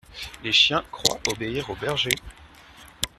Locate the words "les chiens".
0.43-0.83